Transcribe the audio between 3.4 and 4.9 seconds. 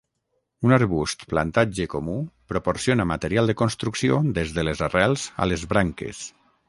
de construcció des de les